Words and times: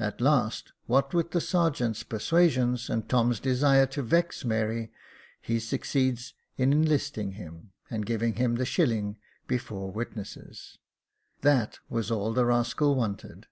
At 0.00 0.20
last, 0.20 0.72
what 0.86 1.14
with 1.14 1.30
the 1.30 1.40
sergeant's 1.40 2.02
per 2.02 2.18
suasions, 2.18 2.90
and 2.90 3.08
Tom's 3.08 3.38
desire 3.38 3.86
to 3.86 4.02
vex 4.02 4.44
Mary, 4.44 4.90
he 5.40 5.60
succeeds 5.60 6.34
in 6.56 6.84
'listing 6.84 7.34
him, 7.34 7.70
and 7.88 8.04
giving 8.04 8.34
him 8.34 8.56
the 8.56 8.66
shilling 8.66 9.16
before 9.46 9.92
witnesses; 9.92 10.78
that 11.42 11.78
was 11.88 12.10
all 12.10 12.32
the 12.32 12.44
rascal 12.44 12.96
wanted. 12.96 13.46